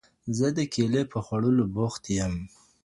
زه 0.37 0.47
د 0.57 0.59
کیلې 0.73 1.03
په 1.11 1.19
خوړلو 1.25 1.63
بوخت 1.75 2.03
یم. 2.17 2.35